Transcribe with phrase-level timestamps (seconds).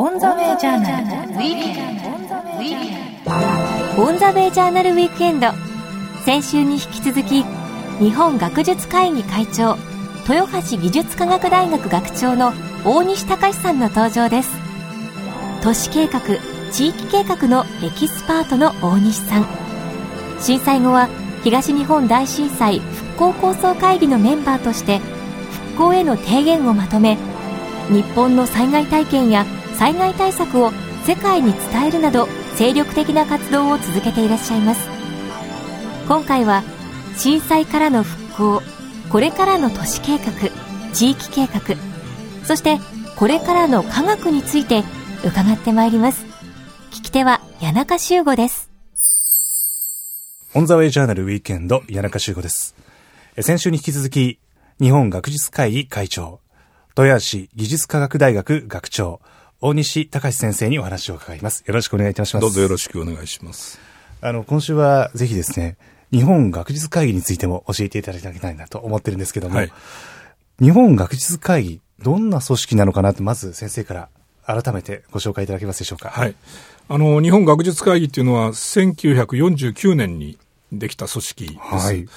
[0.00, 2.08] オンザウェイジャーナルウィークエンド。
[4.00, 5.48] オンザウェイジャーナルウィークエンド。
[6.24, 7.44] 先週に引き続き、
[7.98, 9.76] 日本学術会議会長、
[10.28, 12.52] 豊橋技術科学大学学長の
[12.84, 14.56] 大西隆さんの登場です。
[15.64, 16.20] 都市計画、
[16.70, 19.46] 地域計画のエキスパートの大西さん。
[20.38, 21.08] 震災後は
[21.42, 25.00] 東日本大震災復興構想会議のメンバーとして
[25.74, 27.18] 復興への提言をまとめ
[27.90, 29.44] 日本の災害体験や
[29.78, 30.72] 災害対策を
[31.06, 34.88] 世界に伝えるなど精力的な活動を続けていらっしゃいます。
[36.08, 36.64] 今回は
[37.16, 38.62] 震災からの復興
[39.10, 40.32] これからの都市計画
[40.92, 41.76] 地域計画
[42.44, 42.78] そして
[43.16, 44.82] これからの科学について
[45.24, 46.24] 伺ってまいります。
[46.90, 48.70] 聞き手は谷中修吾です。
[50.54, 52.74] オンザウェイジャーナルウィークエンド、谷中修吾です。
[53.36, 54.40] え先週に引き続き、
[54.80, 56.40] 日本学術会議会長、
[56.96, 59.20] 豊橋技術科学大学学長、
[59.60, 61.64] 大西隆先生にお話を伺います。
[61.66, 62.42] よろしくお願いいたします。
[62.42, 63.80] どうぞよろしくお願いします。
[64.20, 65.76] あの、今週はぜひですね、
[66.12, 69.72] 日本学術会議についても教えていただきたいなと思ってるんですけども、はい
[70.60, 74.08] 日本学術会議、どんな組織なのかなと、まず先生から
[74.44, 76.08] 改めてご紹介いただけますでしょうか？
[76.10, 76.34] はい。
[76.88, 80.36] あの、日本学術会議っていうのは、1949年に
[80.72, 81.58] できた組織です。
[81.60, 82.08] はい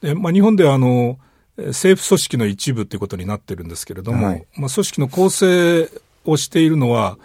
[0.00, 1.18] でまあ、日本では、あの、
[1.58, 5.90] えー政府組織の一部ということになってるんですけれども、はいまあ、組織の構成
[6.28, 7.18] をしているのは、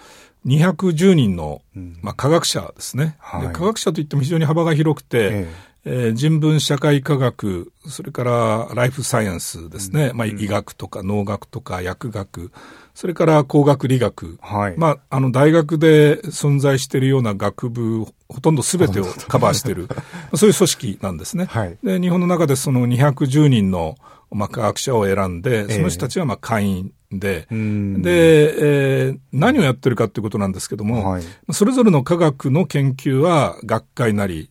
[0.46, 1.62] 210人の、
[2.02, 3.48] まあ、科学者ですね、はい。
[3.48, 5.48] で科学者といっても非常に幅が広くて、ええ。
[5.86, 12.52] ー人文社会科学、それからライフサイエンスですね、まあ、医学とか農学とか薬学、
[12.94, 14.78] それから工学理学、はい。
[14.78, 19.96] まあ、あの大学で存在しているような学部、ほとんどすべてをカバーしている、ま
[20.32, 21.46] あそういう組織なんですね。
[21.50, 21.78] はい。
[21.84, 23.98] で日本の中でその210人の、
[24.34, 25.74] まあ、科学者を選んで、ええ。
[25.74, 28.02] その人たちはまあ会員で、ん。
[28.02, 31.24] で、えー何をやってるかということなんですけども、はい。
[31.52, 34.50] それぞれの科学の研究は学会なり、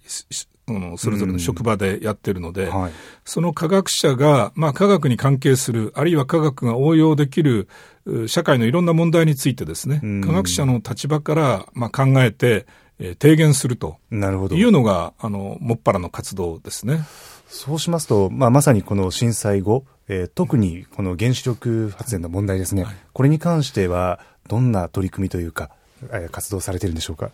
[0.68, 2.92] のそれぞれの職場でやってるので、はい。
[3.24, 7.68] その科学者が、まあ、科学に関係する、あるいは科学が応用できる、
[8.04, 10.20] う社会のいろんな問題についてですね、ん。
[10.20, 12.66] 科学者の立場から、まあ、考えて、
[12.98, 13.98] えー提言すると。
[14.56, 17.04] いうのが、あの、もっぱらの活動ですね。
[17.54, 25.70] そうしますと、まあ、まさにこの震災後、えー特にこの原子力発電の問題ですね、これに関しては、どんな取り組みというか、
[26.04, 27.30] えー活動されてるんでしょうか？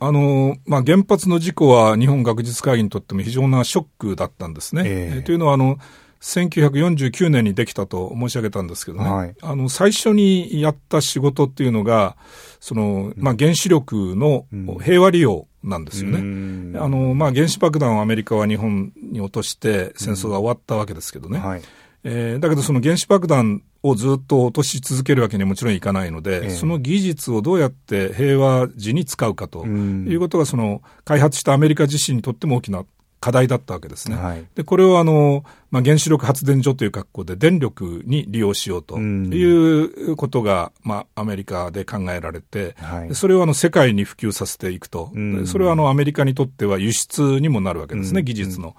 [0.00, 4.82] あの、まあ、原発の事故は日本学術会議にとっても非常なショックだったんですね。
[4.86, 5.16] ええ。
[5.16, 5.76] えーというのは、あの、
[6.20, 9.34] 1949年にできたと申し上げたんですけどね、はい。
[9.42, 12.16] あの、最初にやった仕事っていうのが、
[12.60, 14.46] その、まあ、原子力の
[14.80, 16.18] 平和利用なんですよね。
[16.20, 21.38] うんあの、まあ、原子爆弾をアメリカは日本に落として戦争が終わったわけですけどね。
[21.38, 21.62] はい。
[22.04, 32.84] えーだけどその原子爆弾をずっと落とし続けるわけにはもちろんいかないので、ええその技術をどうやって平和時に使うかとんいうことがその開発したアメリカ自身にとっても大きな
[33.20, 34.16] 課題だったわけですね。
[34.16, 34.46] はい。
[34.54, 39.32] で、これをあの、まあ、原子力発電所という格好で電力に利用しようとうん。
[39.32, 43.08] いうことが、まあ、アメリカで考えられて、はい。
[43.08, 45.12] でそれをあの世界に普及させていくと。
[45.46, 48.76] それはあのアメリカにとっては輸出にもなるわけですね、技術の。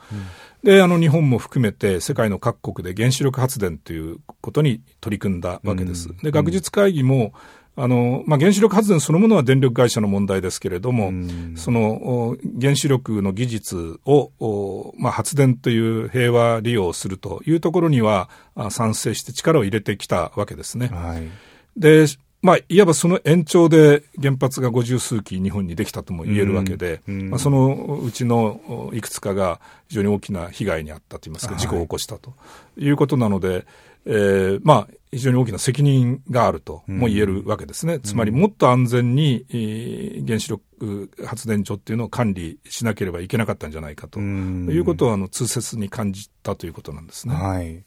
[0.64, 6.10] で、あの日本も含めて世界の各国で原子力発電ということに取り組んだわけです。
[6.22, 7.34] で、学術会議も、
[7.76, 11.14] あの、まあ、原子力発電そのものは電力会社の問題ですけれども、
[11.56, 20.88] そのお原子力の技術を、おまあ、発電という平和利用をするというところにはあ賛成して力を入れてきたわけですね。
[20.88, 21.30] はい。
[21.78, 22.06] で、
[22.42, 32.34] まあ、いわばその延長で原発が五十数基日本にできたとも言えるわけで、まあ、そのうちのおいくつかが非常に大きな被害に遭ったといいますか、事故を起こしたと
[32.78, 33.66] いうことなので、
[34.06, 38.00] えーまあ、非常に大きな責任があるとも言えるわけですね。
[38.00, 47.34] つまりもっと安全に、えー原子力発電所っていうのを管理しなければいけなかったんじゃないかとんいうことをあの痛切に感じたということなんですね。
[47.34, 47.84] はい。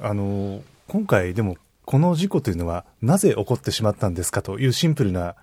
[0.00, 1.56] あの、今回でも、
[1.88, 5.36] この事故というのは、なぜ起こってしまったんですかというシンプルな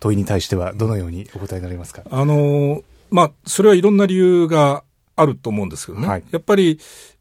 [0.00, 2.02] 問いに対しては、どのようにお答えになりますか？
[2.10, 4.84] あのまあ、それはいろんな理由が
[5.16, 6.08] あると思うんですけどね。
[6.08, 6.80] はいやっぱり、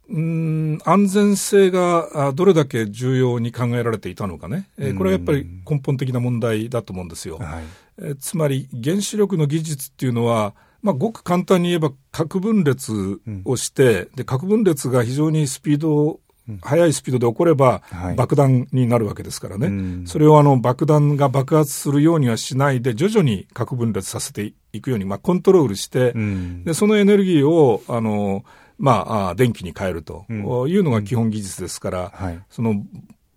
[0.10, 7.40] うーん安全性があどれだけ重要に考えられていたのかね、えーこれはやっぱり根本的な問題だと思うんですよ。
[7.40, 7.64] はい。
[7.98, 16.22] えーつまり原子力の技術っていうのは、まあ、ごく簡単に言えば核分裂をして、で核分裂が非常にスピード、
[16.62, 18.16] 速いスピードで起こればはい。
[18.16, 20.04] 爆弾になるわけですからね、うん。
[20.08, 26.64] それをあの爆弾が爆発するようにはしないで、徐々に核分裂させていくように、まあ、コントロールして、うん。
[26.64, 28.44] でそのエネルギーをあの、
[28.78, 32.40] まあ、あ電気に変えるというのが基本技術ですから、はい。
[32.50, 32.84] その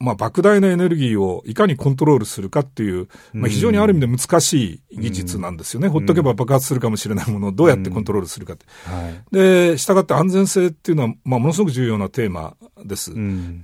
[0.04, 5.88] まあ、莫大なエネルギーをいかにコントロールするかっていう、まあ、非常にある意味で難しい技術なんですよね。
[5.88, 8.66] ほっとけば爆発するかもしれないものをどうやってコントロールするかって。
[8.84, 13.12] はい、で、従って安全性っていうのは、まあ、ものすごく重要なテーマです。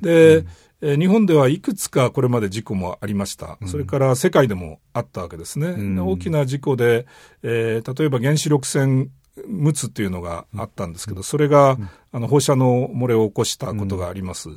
[0.01, 0.45] で、
[0.83, 3.59] えー、日本ではいくつかこれまで事故もありました。
[3.67, 5.69] それから世界でもあったわけですね。
[5.69, 7.07] うん、大きな事故で、
[7.43, 9.11] えー、例えば原子力船
[9.47, 11.79] 陸奥っていうのがあったんですけど、それが、
[12.13, 14.49] あの放射能漏れを起こしたことがあります。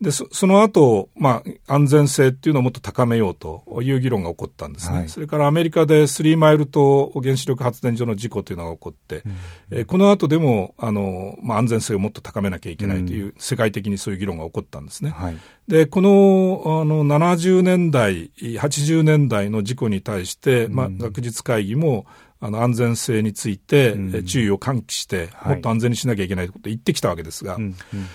[0.00, 4.98] で、そその後、まあ、安全性っていうのをもっと高めようという議論が起こったんですね。
[4.98, 9.32] はい、それからアメリカでスリーマイル島原子力発電所の事故というのが起こって、うん、
[9.70, 15.10] えー、この後でも、あの、まあ、安全性をもっと高めなきゃいけないという、うん、世界的にそういう議論が起こったんですね。
[15.10, 22.04] はい、で、この、あの、70年代、80年代の事故に対して、まあ、学術会議も、
[22.40, 27.58] あの安全性について注意を喚起して、もっと安全にしなきゃいけないと言ってきたわけですが、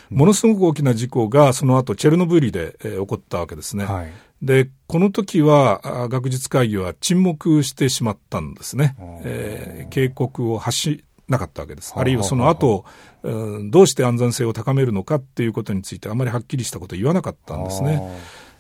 [0.09, 3.85] ものすごく大きな事故がその後チェルノブイリで、え起こったわけですね。
[3.85, 8.95] はい、で、この時は学術会議は沈黙してしまったんですね。
[9.23, 11.93] えー、警告を発しなかったわけです。
[11.95, 12.85] あるいはその後、
[13.23, 18.01] うん、どうして安全性を高めるのかっていうことについてあまりはっきりしたことを言わなかったんですね。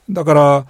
[0.09, 0.65] だから、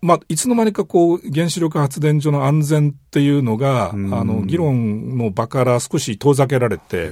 [0.00, 7.10] まあ、いつの間にかこう、原子力発電所の安全っていうのが、あの、議論の場から少し遠ざけられて、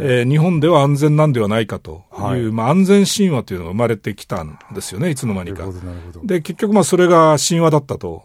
[0.00, 5.64] えー、日本では安全なんではないかという、はい、まあ、安全神話というのが生まれてきたんですよね、いつの間にか。
[6.24, 8.24] で、結局、まあ、それが神話だったと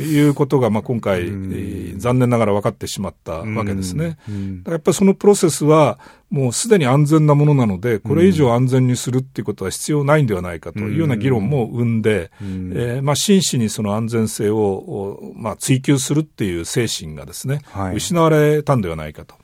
[0.00, 4.18] いうことが、まあ、今回、えー、残念ながら分かってしまったわけですね。
[4.66, 5.98] やっぱりそのプロセスは、
[6.28, 19.36] もうすでに安全なものなので、これ以上安全にするっていうことは必要ないんではないかというような議論も生んで、えー、まあ、真摯にその安全性を、まあ、追求するっていう精神がですね、はい、失われたんではないかと。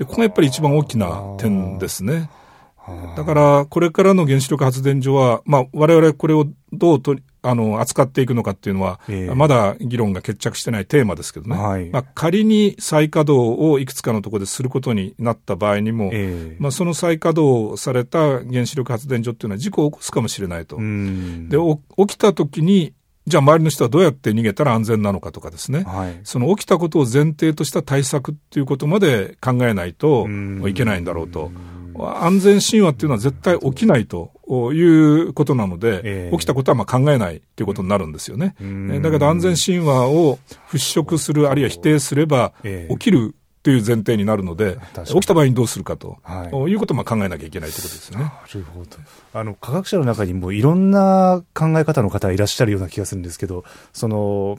[0.00, 2.30] で、ここがやっぱり一番大きな点ですね。
[3.16, 11.56] だから、これからの原子力発電所は、まあ、我々これをどうとあの、扱っていくのかっていうのは、えー、まだ議論が決着してないテーマですけどね。
[11.56, 20.76] はい、まあ、仮に再稼働をいくつかのところですることになった場合にも、えー、まあ、その再稼働された原子力発電所っていうのは事故を起こすかもしれないと。
[20.76, 21.58] で、
[21.98, 22.92] 起きた時に、
[23.26, 30.26] じゃあ周りの人はどうやって逃げたら安全なのかとかですね、はい、その起きたことを前提とした対策っていうことまで考えないと
[30.66, 31.50] いけないんだろうと。
[32.02, 34.32] 安全神話っていうのは絶対起きないと
[34.72, 38.54] いうことなので、えー、起きたことはまあ考えないということになるんですよね。
[39.02, 40.38] だけど安全神話を
[40.70, 48.18] 払拭する、あるいは否定すれば、起きるという前提になるので、起きた場合にどうするかと、はい、いうことも考えなきゃいけないということですね。
[48.18, 48.96] なるほど。
[49.34, 54.58] あの、科学者の中にもいろんな考え方の方いらっしゃるような気がするんですけど、その、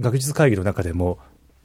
[0.00, 1.18] 学術会議の中でも、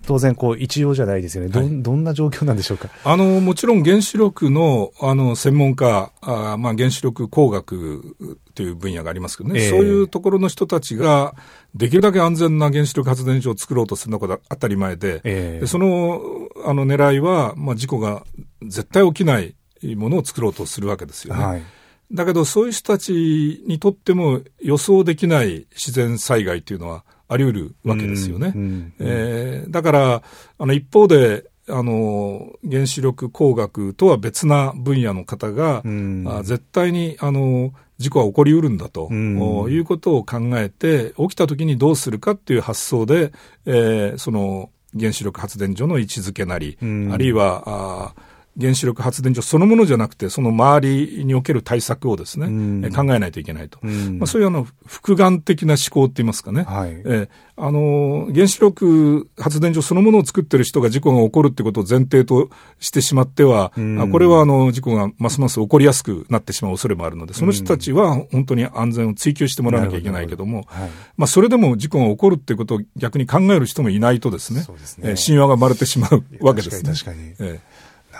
[0.08, 1.50] 当然、こう、一様じゃないですよね。
[1.50, 2.90] ど、はい、どんな状況なんでしょうか？
[3.04, 8.16] あの、もちろん原子力の、あの、専門家、あまあ、原子力工学
[8.56, 11.36] という分野がありますけどね、えー、そういうところの人たちが、
[11.76, 16.22] できるだけ安全な原子力発電所を作ろうとするのが当たり前で、えー、でその、
[16.66, 18.24] あの、狙いは、まあ、事故が
[18.62, 19.56] 絶対起きない
[19.96, 21.44] ものを作ろうとするわけですよね。
[21.44, 21.62] はい
[22.10, 28.54] だけど、そういう人たちにとっても予想できない自然災害というのはあり得るわけですよね。
[29.00, 30.24] えー、だから、
[30.58, 35.84] あの、一方で、あの、原子力工学とは別な分野の方が、
[36.26, 43.34] あ絶対に、あの、事故は起こりうるんだと、いうことを考えて、起きた時にどうするかっていう発想で、
[43.66, 48.16] えー、その、原子力発電所の位置づけなり、あるいは、あ
[48.60, 53.80] 原子力発電所そのものじゃなくて、その周りにおける対策をですね、うん、考えないといけないと。
[53.84, 56.64] うん、まあ、そういうあの、複眼的な思考って言いますかね。
[56.64, 62.50] はい、えあの、原子力発電所そのものを作ってる人が事故が起こるってことを前提と
[62.80, 76.92] してしまっては、うん、これはあの、事故がますます起こりやすくなってしまう恐れもあるので、その人たちは本当に安全を追求してもらわなきゃいけないけども、はい、まあ、それでも事故が起こるっていうことを逆に考える人もいないとですね、そうですねえ神話が生まれてしまうわけですね。
[76.92, 77.50] 確かに確かに。
[77.52, 77.60] え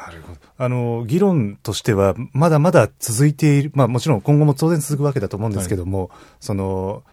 [0.08, 0.40] なるほど。
[0.58, 7.04] あの、議論としては、まだまだ続いている、まあもちろん今後も当然続くわけだと思うんですけども、はい、その、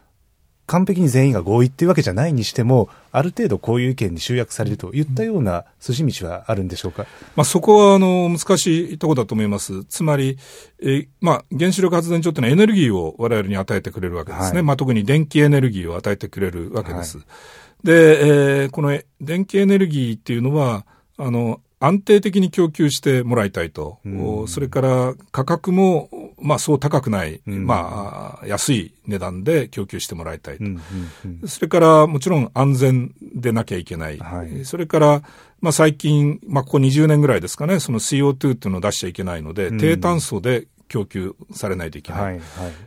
[0.67, 9.85] 完璧に全員が合意っていうわけじゃないにしても、ある程度こういう意見に集約されるといったような筋道はあるんでしょうか、まあ、そこはあの難しいところだと思います。
[9.85, 10.39] つまり、
[10.81, 14.59] えー、まあ、原子力発電所っていうのはエネルギーを我々に与えてくれるわけですね。
[14.59, 17.19] はい、まあ、特に電気エネルギーを与えてくれるわけです。
[17.19, 20.87] はい、で、えー、この電気エネルギーっていうのは、
[21.19, 26.09] あの、安定的に供給してもらいたいと、うん、それから価格も、
[26.41, 30.81] まあ、そう高くない、うん、まあ、安い値段で供給してもらいたいと、うん
[31.47, 35.23] それからもちろん安全でなきゃいけない、はい、それから、
[35.61, 42.23] まあ、最近、まあ、ここ20年ぐらいですかね、その CO2 っていうのを出しちゃいけないので、低炭素で供給されないといけない。
[42.23, 42.33] はい。
[42.35, 42.41] は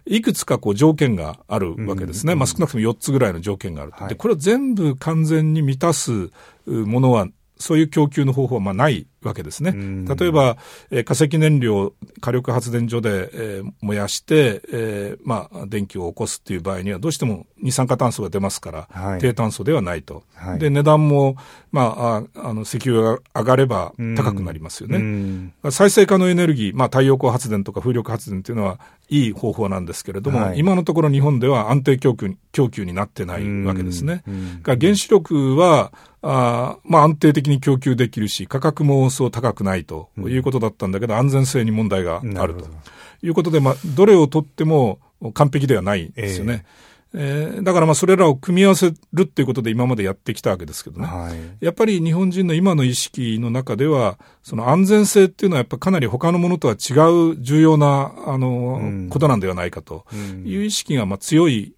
[0.05, 0.17] い。
[0.17, 2.35] いくつかこう条件があるわけですね。
[2.35, 3.97] まあ少なくとも4つぐらいの条件があると。
[3.99, 6.29] はいで、これを全部完全に満たす
[6.65, 7.27] うものは、
[7.59, 9.71] そういう供給の方法はまあないわけですね。
[9.71, 10.57] ん例えば、
[10.91, 20.23] えー化石燃料、火力発電所で、えー燃やして、えーまあ、電気を起こすっていう場合には、どうしても二酸化炭素が出ますから、はい低炭素ではないと。
[20.35, 21.35] はいで、値段も、
[21.71, 24.97] まあ、ああの、石油が上がれば高くなりますよね。
[24.97, 34.23] うん再生可能エネルギー、まあ、太陽光発電とか風力発電というのはいい方法なんですけれども、はい今のところ日本では安定供給に供給になってないわけですね。
[34.27, 42.67] うんが原子力はあーまあ、安定的に供給できるし、価格もそう高くないということだったんだけど、安全性に問題があると
[43.23, 44.99] いうことで、まあ、どれをとっても
[45.33, 46.65] 完璧ではないんですよね。
[47.13, 51.07] えーだからまあそれらを組み合わせるっていうことで今までやってきたわけですけどね。
[51.07, 51.65] はい。
[51.65, 56.93] やっぱり日本人の今の意識の中では、その安全性っていうのはやっぱかなり他のものとは違
[57.31, 60.05] う重要な、あの、うんことなんではないかと
[60.45, 61.75] いう意識がまあ強い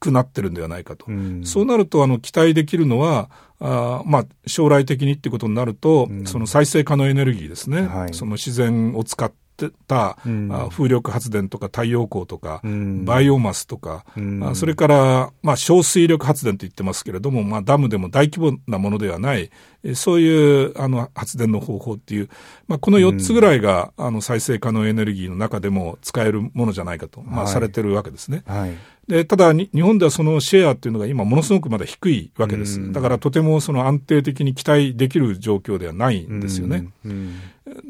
[0.00, 1.06] くなってるんではないかと。
[1.08, 3.30] うんそうなると、あの、期待できるのは、
[3.64, 7.82] あーまあ、将来的にってことになると、その再生可能エネルギーですね。
[7.86, 8.14] はい。
[8.14, 10.18] その自然を使ってた、
[10.70, 13.04] 風力発電とか太陽光とか、うん。
[13.06, 14.44] バイオマスとか、うん。
[14.44, 19.50] あそれから、まあ、小水力発電と言ってますけれども、まあ、ダムでも大規模なものではない、え
[19.94, 22.30] そういう、あの、発電の方法っていう、
[22.68, 28.42] まあ、この4つぐらいが、あの、再生可能エネルギーの中でも使えるものじゃないかと、まあ、はいされてるわけですね。
[28.46, 28.74] はい。
[29.08, 32.80] で、ただに、日本ではそのシェアっていうのが今ものすごくまだ低いわけです。
[32.80, 36.88] うんだからとてもその安定的に期待できる状況ではないんですよね。
[37.04, 37.34] うん。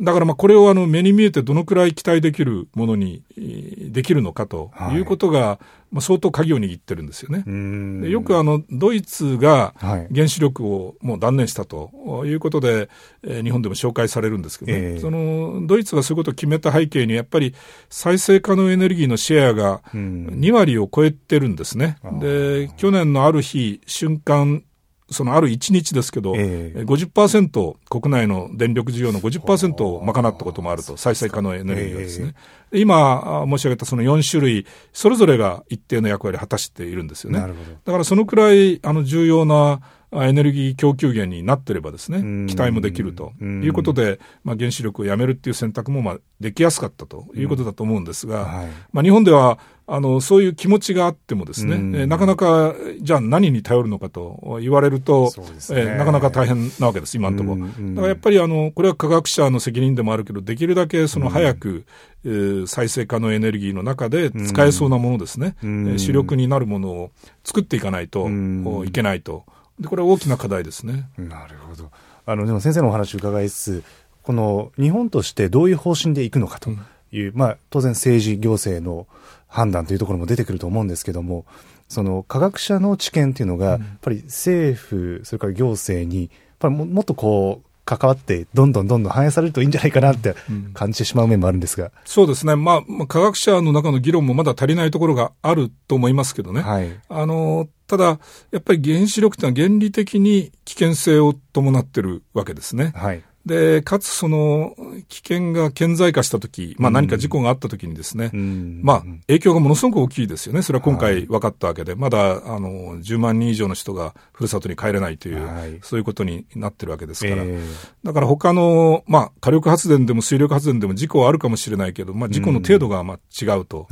[0.03, 5.61] だからまあこれをあの目に見えてどのくらい期待できるものにえーできるのかということが、
[5.95, 8.11] まあ相当鍵を握ってるんですよね。
[8.11, 10.09] よくあの、ドイツがはい。
[10.13, 12.91] 原子力をもう断念したということで、
[13.23, 14.99] えー日本でも紹介されるんですけどね、ええ。
[14.99, 17.55] その、ドイツがそういうことを決めた背景に、やっぱり
[17.89, 20.27] 再生可能エネルギーのシェアがうん。
[20.33, 21.99] 2割を超えてるんですね。
[22.21, 24.65] で、去年のある日、瞬間、
[25.11, 32.35] そのある1日ですけど、えええー50%、国内の電力需要の50%を賄ったこともあると、再生可能エネルギーがですね。
[32.71, 37.41] で今あ申し上げたその4種類、それぞれが一定の役割を果たしているんですよね。
[37.41, 37.71] なるほど。
[37.85, 39.81] だからそのくらいあの重要なあ
[40.23, 43.33] エネルギー供給源になってればですねうん、期待もできると。
[43.41, 43.65] うん。
[43.65, 48.69] いうことで、まあ、原子力をやめるっていう選択もまあできやすかったということだと思うんですが、はい。
[48.93, 51.97] まあ、日本ではあのそういう気持ちがあってもですね、うん。
[51.97, 55.31] えーなかなかじゃあ何に頼るのかと言われると、ね。
[55.71, 57.67] えーなかなか大変なわけです、今のところ。
[57.67, 61.85] だからやっぱりあのこれは科学者の責任でもあるけど、できるだけその早く、
[62.25, 65.89] えー再生可能エネルギーの中で使えそうなものですね、うん。
[65.89, 67.11] えー主力になるものを
[67.43, 68.85] 作っていかないと、うん。
[68.87, 69.45] いけないと。
[69.81, 71.09] で、これは大きな課題ですね。
[71.19, 71.91] なるほど。
[72.27, 73.85] あの、でも先生のお話を伺いつつ、
[74.23, 76.71] この日本としてどういう方針でいくのかと
[77.13, 79.07] いう、まあ、当然政治行政の
[79.49, 81.45] 判断というところも出てくると思うんですけども、
[81.89, 90.35] その科学者の知見っていうのが、やっぱり政府、それから行政に、やっぱりももっとこう、関わって、どんどんどんどん反映されるといいんじゃないかなって
[90.73, 91.93] 感じてしまう面もあるんですが。
[92.07, 92.57] そうですね。
[92.57, 96.63] まあ、まあ科学者の中の議論もまだ足りないところがあると思いますけどね。
[96.63, 96.99] はい。
[97.11, 98.19] あの、ただ、
[98.51, 102.93] やっぱり原子力ってのは原理的に危険性を伴ってるわけですね。
[102.95, 103.23] はい。
[103.47, 104.75] で、かつその
[105.09, 108.81] 危険が顕在化したとき、まあ何か事故があったときにですね、うん。
[108.83, 110.63] まあ影響がものすごく大きいですよね。
[110.63, 115.79] それは今回分かったわけで、まだあの10万人以上の人がふるさとに帰れないという、はい。
[115.83, 117.43] そういうことになってるわけですから。
[117.45, 117.61] え
[118.03, 123.89] だから他の、まあ火力発電でも水力発電でも事故はあるかもしれないけど、まあ事故の程度がまあ違うと。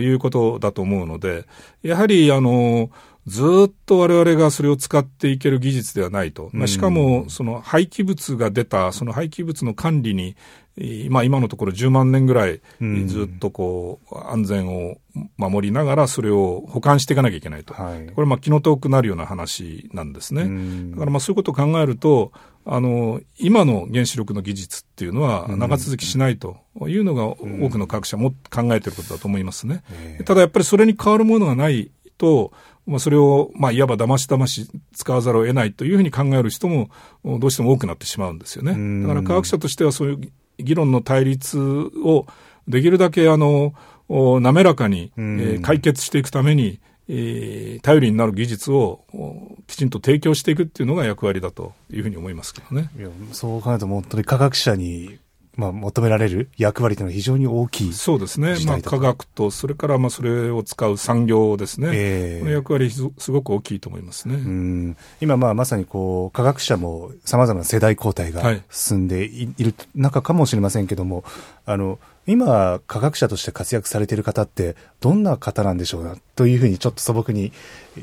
[0.00, 1.46] いうことだと思うので、
[1.82, 2.90] やはり、あの、
[3.28, 6.48] ずっと我々がそれを使っていける技術ではないと。
[6.52, 10.34] まあ、しかも、その廃棄物が出た、その廃棄物の管理に、
[10.78, 14.96] えーまあ、今のところ10万年ぐらい、うんずっとこう、安全を
[15.36, 17.74] 守りながら、それを保管していかなきゃいけないと。
[17.74, 20.42] はいこれ、まあ、気の遠くなるような話なんですね。
[20.42, 22.32] うんだから、まあ、そういうことを考えると、
[22.64, 27.36] あの、今の原子力の技術っていうのは長続きしないというのが多
[27.70, 29.82] くの科学者も考えていることだと思いますね。
[29.90, 32.52] ええただやっぱりそれに変わるものがないと、
[32.88, 36.88] まあ、それを、まあ、いわば騙し騙し使わざるを得ないというふうに考える人も
[37.22, 39.02] どうしても多くなってしまうんですよねうん。
[39.02, 40.20] だから科学者としてはそういう
[40.58, 42.26] 議論の対立を
[42.66, 43.74] できるだけあの、
[44.08, 52.90] お滑らかに、えうんー解決していくために、えー頼りになる技術をおきちんと提供していくっていうのが役割だというふうに思いますけどね。
[52.98, 55.18] いやそう考えると、本当に科学者に
[55.58, 57.92] まあ、求められる役割というのは非常に大きい。
[57.92, 58.54] そうですね。
[58.64, 61.90] まあ、科学と、それからまあ、それを使う産業ですね。
[61.92, 64.36] えー、この役割すごく大きいと思いますね。
[64.36, 71.24] うん今、まあ、まさにこう、科学者も様々な世代交代が進んでい,、る中かもしれませんけども、
[71.66, 71.98] あの、
[72.28, 77.52] 今、科学者として活躍されている方って、どんな方なんでしょうな、というふうにちょっと素朴に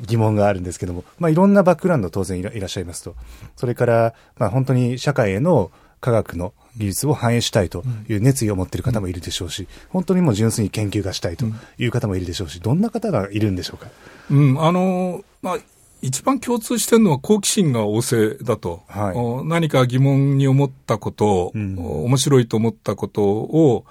[0.08, 3.16] 疑問があるんですけども、まあ、いろんなバックグラウンド当然いらっしゃいますと。
[3.56, 5.72] それから、まあ、本当に社会への
[6.02, 11.46] 科学の技術を反映したいという熱意を持っている方もいるでしょうし、本当にもう純粋に研究がしたいと
[11.78, 13.90] いう方もいるでしょうし、どんな方がいるんでしょうか？
[14.30, 15.58] うん、あの、まあ、
[16.02, 23.86] 一番共通してるのは好奇心が旺盛だと、はい、何か疑問に思ったことを、うん、面白いと思ったことを、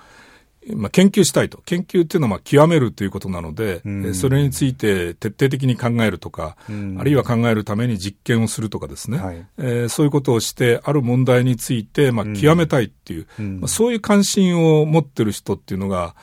[0.74, 1.58] まあ、研究したいと。
[1.64, 16.14] 研究っていうのはまあ極めるということなので、うん、それについて徹底的に考えるとか、うん、あるいは考えるために実験をするとかですね、はい、えー、そういうことをして、ある問題についてまあ極めたいっていう、うん、まあ、そういう関心を持ってる人っていうのが、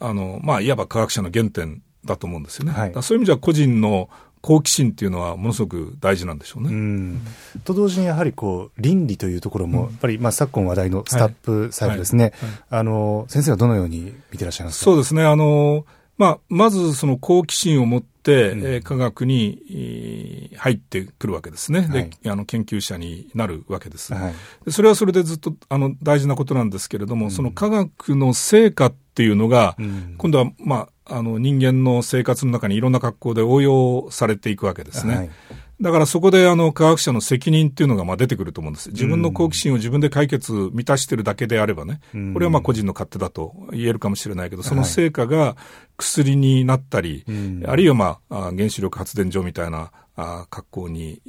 [0.00, 2.72] あの、まあ、いわば科学者の原点だと思うんですよね。
[2.72, 4.08] はい、そういう意味では個人の
[4.44, 7.18] 好奇心っていうのはものすごく大事なんでしょうね。
[7.56, 12.34] うと同時にやはりこう倫理というところも、やっぱりまあ昨今話題のスタップ細胞ですね、
[12.68, 14.84] あの先生はどのように見てらっしゃいますか？
[14.84, 15.24] そうですね。
[15.24, 15.86] あの、
[16.18, 35.16] まあ、まずその好奇心を持って、うん、え科学に入ってくるわけですね、はい、であの研究者になるわけです、はい、それはそれでずっとあの大事なことなんですけれども、うん、その科学の成果っていうのが、うん、今度は、まあ、あの人間の生活の中にいろんな格好で応用されていくわけですね。
[35.16, 35.30] はい。
[35.80, 38.90] だからそこであの科学者の責任っていうのがまあ出てくると思うんです。
[38.90, 42.00] 自分の好奇心を自分で解決、満たしてるだけであればね、
[42.32, 45.56] これはまあ個人の勝手だと言えるかもしれないけど、その成果が
[45.96, 47.24] 薬になったり、
[47.66, 51.20] あるいはまあ原子力発電所みたいなあ格好に、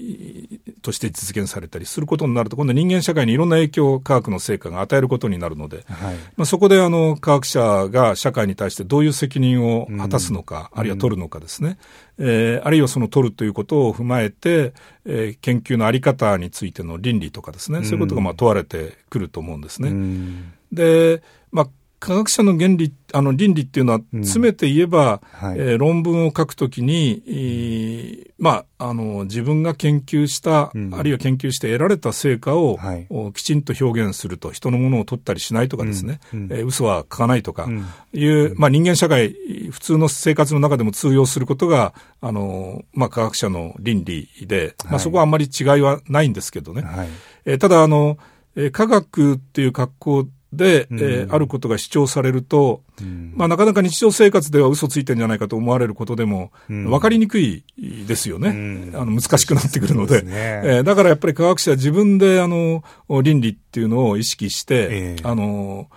[0.84, 11.80] として実現されたりすることになると、今度人間社会にいろんな影響を科学の成果が与えることになるので、はい、まあ、そこであの科学者が社会に対してどういう責任を果たすのか、うん、あるいは取るのかですね、
[12.20, 14.74] えー、あるいはその取るということを踏まえて、
[15.06, 19.90] えー、研究のあり方についての倫理とかですね、そういうことがまあ問われてくると思うんですね。
[19.90, 21.70] うん、で、まあ
[22.06, 37.68] 科学者の原理、あの倫理っていうのは、詰めて言えば、うんはい、えー、論文を書くときに、えー、まあ、あの、自分が研究した、うん、あるいは研究して得られた成果を、はい、きちんと表現すると、人のものを取ったりしないとかですね、うん、えー、嘘は書かないとか
[38.14, 39.36] いう、まあ人間社会、
[39.72, 46.84] 普通の生活の中でも通用することが、あの、まあ科学者の倫理で、まあそこはあんまり違いはないんですけどね。
[46.84, 47.08] はい、
[47.46, 48.20] えー、ただ、あの、
[48.56, 57.64] えー、科学っていう格好で、うん、えー、あることが主張されると、うん、まあ、なかなか日常生活では嘘ついてんじゃないかと思われることでも、分かりにくい
[58.08, 58.50] ですよね。
[58.50, 60.22] うん、あの難しくなってくるので。
[60.22, 60.32] でね、
[60.64, 62.84] えー、だからやっぱり科学者は自分で、あの、
[63.22, 65.90] 倫理っていうのを意識して、えー、あの、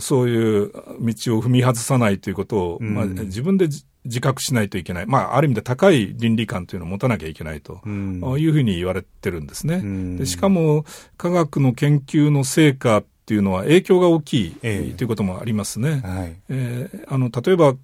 [0.00, 3.68] そういう道を踏み外さないということを、まあ、自分で
[4.04, 5.06] 自覚しないといけない。
[5.06, 10.18] まあ、ある意味で高い倫理観というのを持たなきゃいけないと、いうふうに言われてるんですね。
[10.18, 10.84] でしかも、
[11.16, 16.02] 科学の研究の成果っていうのは影響が大きい、えー、ということもありますね。
[16.04, 17.74] はい、えー、あの例えば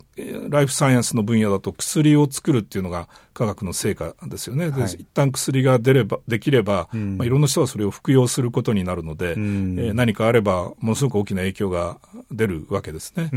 [0.50, 4.68] ライフサイエンスの分野だと薬を作るっていうのが科学の成果ですよね。
[4.68, 11.98] はい、一旦薬が出ればできれば、うん、まあ、いろんな人はそれを服用することになるので、うん、えー、何かあればものすごく大きな影響が
[12.30, 13.30] 出るわけですね。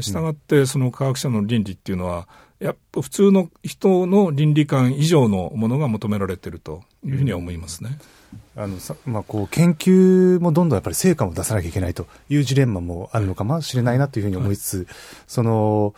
[0.00, 2.26] したがってその科学者の倫理っていうのは
[2.60, 7.98] やっぱ普通の人の倫理観以上のものが求められているというふうには思いますね。
[8.56, 8.62] うん。
[8.62, 14.86] あのさまあ、こう研究もどんどんやっぱり成果も出さなきゃいけないというジレンマもあるのかもしれないなというふうに思いつつ、はい、
[15.26, 15.94] その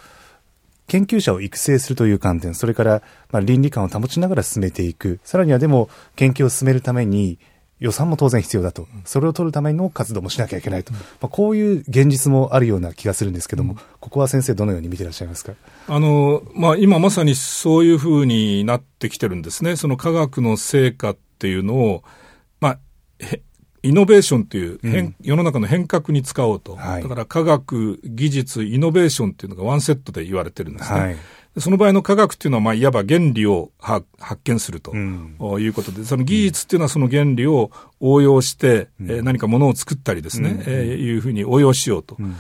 [0.87, 7.39] 研究者を育成するという観点、それからまあ倫理観を保ちながら進めていく、さらにはでも研究を進めるために
[7.83, 15.53] 予算も当然必要だと、それを取るための活動もしなきゃいけないと、まあ、こういう現実もあるような気がするんですけども、ここは先生、どのように見てらっしゃいますか？
[15.89, 22.05] あの、まあ、今まさにそういうふうになってきてるんですね、その科学の成果っていうのを、
[22.61, 22.79] まあ、
[23.85, 31.01] イノベーションという変、うん、世の中の変革に使おうと、はい、だから科学、技術、イノベーションっていうのがワンセットで言われてるんですね。
[31.01, 31.17] はい、
[31.59, 34.07] その場合の科学っていうのは、まあ、いわば原理を発
[34.45, 42.17] 見すると、いうことで、その技術っていうのはその原理を応用して、うん、えー、何かものを作ったりですね、うん、えー、いうふうに応用しようと。
[42.19, 42.35] うん、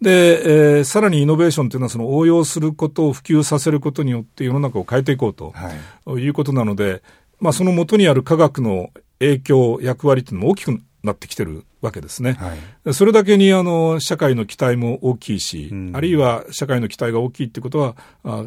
[0.00, 5.72] で、えー、さらにイノベーションというのはその応用することを普及させることによって世の中を変えていこうと、は
[6.18, 7.02] い、いうことなので、
[7.40, 12.34] まあ、その元にある科学の影響、役割というのも大きくなってきてるわけですね。
[12.34, 12.54] は
[12.90, 18.44] い、それだけにあの社会の期待も大きいし、うん、あるいは社会の期待が大きいってことは、あ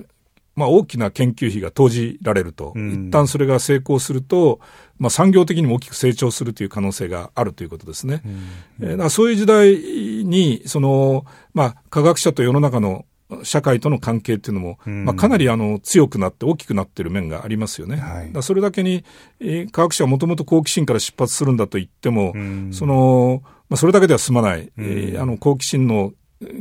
[0.56, 3.08] まあ、大きな研究費が投じられると、うん。
[3.08, 4.60] 一旦それが成功すると、
[4.98, 8.22] まあ、産業的にも大きく成長するという可能性があるということですね。
[8.80, 9.76] えーだからそういう時代
[10.24, 13.06] に、その、まあ、科学者と世の中の
[13.44, 15.06] 社会との関係っていうのも、うん。
[15.06, 17.98] まあ、かなりあの強くなって大きくなってる面がありますよね。
[17.98, 18.32] はい。
[18.32, 19.04] だそれだけに、
[19.40, 22.70] えー科学者はもともと好奇心から出発するんだと言っても、うん。
[22.72, 26.14] その、まあ、それだけでは済まない、えーうんあの好奇心の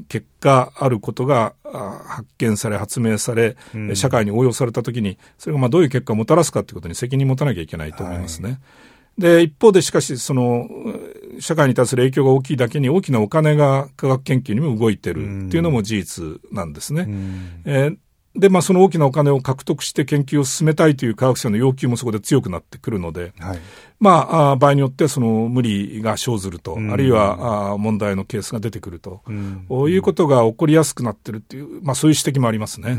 [0.09, 3.97] 結果あることがあ発見され、発明され、うん。
[3.97, 8.61] 社会に応用されたときに、それがまあどういう結果をもたらすかということに責任を持たなきゃいけないと思いますね。
[9.19, 10.69] で、一方でしかし、その、
[11.41, 17.03] 社会に対する影響が大きいだけに大きなお金が科学研究にも動いてるっていうのも事実なんですね。
[17.03, 17.97] うんえー
[18.37, 23.61] で、まあ、その大きなお金を獲得して研究を進めたいという科学者の要求もそこで強くなってくるので、はい。
[24.01, 29.21] まあ、あー場合によってはその無理が生ずると、うんあるいはあー問題のケースが出てくると、
[29.85, 32.97] ういうことが起こりやすくなってるっていう、まあ、そういう指摘もありますね。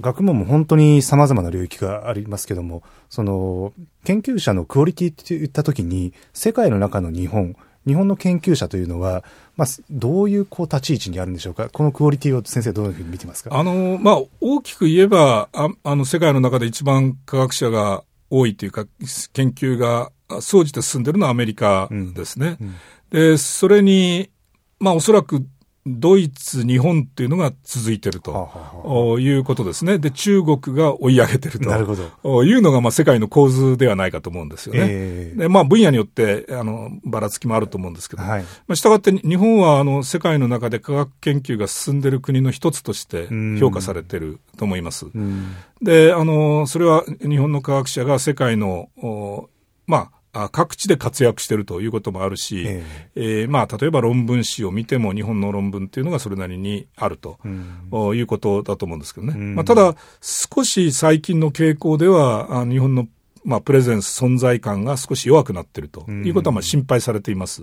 [0.00, 3.72] うん学問も本当に様々な領域がありますけども、その、
[4.04, 7.54] 研究者のクオリティって言ったときに、世界の中の日本、
[7.86, 9.24] 日本の研究者というのは、
[9.56, 11.68] まあ、どういうこう立ち位置にあるんでしょうか？
[11.68, 13.56] このクオリティを先生どういうふうに見てますか？
[13.56, 18.86] あの、まあ、大きく言えば、ああの、世界の中で一番科学者が多いというか、
[19.32, 20.10] 研究が
[20.40, 22.56] 総じて進んでるのはアメリカですね。
[22.60, 22.74] うん。
[23.10, 24.30] で、それに、
[24.78, 25.44] まあ、おそらく、
[25.86, 28.38] ドイツ、日本っていうのが続いてると、は
[28.84, 29.98] あはいうことですね。
[29.98, 32.44] で、中国が追い上げてると。
[32.44, 34.80] いうのが、まあ、世界の構図ではないかと思うんですよね。
[34.82, 45.06] ええで、まあ、分野によって、あの、ばらつきもあると思うんですけど、はいまあ、したがって、日本は、あの、世界の中で科学研究が進んでる国の一つとしてうん評価されてると思います。
[45.06, 49.48] うんで、あの、それは日本の科学者が世界の、お
[49.86, 52.84] まあ、あ各地で活躍しているということもあるし、え。
[53.16, 57.88] えーまあ、例えば論文誌を見ても日本の論文っていうのがそれなりにあると、うん。
[57.90, 59.34] おいうことだと思うんですけどね。
[59.36, 59.54] うん。
[59.56, 63.08] まあ、ただ、少し最近の傾向では、あ日本の
[63.44, 66.04] まあ、プレゼンス、存在感が少し弱くなっていると。
[66.10, 67.62] いうことはまあ心配されています。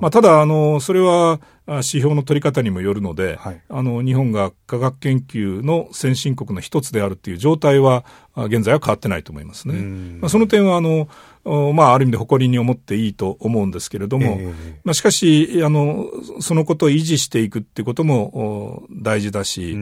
[0.00, 3.60] まあ、ただ、あの、それはあ指標の取り方にもよるので、はい。
[3.68, 9.78] あの、日本が科学研究の先進国の一つであるという状態は、あ現在は変わってないと思いますね。
[9.78, 10.18] うん。
[10.20, 11.08] まあ、その点は、あの、
[11.44, 14.80] おまあ、ある意味で誇りに思っていいと思うんですけれども、ええ。
[14.84, 16.06] まあ、しかし、あの、
[16.40, 19.76] そのことを維持していくっていうこともお大事だし、